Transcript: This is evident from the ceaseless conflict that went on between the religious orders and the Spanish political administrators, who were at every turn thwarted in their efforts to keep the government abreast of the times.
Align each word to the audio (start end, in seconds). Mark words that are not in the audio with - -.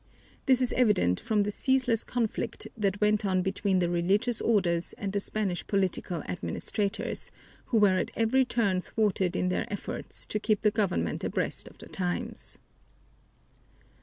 This 0.47 0.63
is 0.63 0.73
evident 0.73 1.19
from 1.19 1.43
the 1.43 1.51
ceaseless 1.51 2.03
conflict 2.03 2.67
that 2.75 2.99
went 2.99 3.23
on 3.23 3.43
between 3.43 3.77
the 3.77 3.87
religious 3.87 4.41
orders 4.41 4.93
and 4.93 5.13
the 5.13 5.19
Spanish 5.19 5.67
political 5.67 6.23
administrators, 6.23 7.29
who 7.65 7.77
were 7.77 7.99
at 7.99 8.09
every 8.15 8.43
turn 8.43 8.81
thwarted 8.81 9.35
in 9.35 9.49
their 9.49 9.71
efforts 9.71 10.25
to 10.25 10.39
keep 10.39 10.61
the 10.61 10.71
government 10.71 11.23
abreast 11.23 11.67
of 11.67 11.77
the 11.77 11.87
times. 11.87 12.57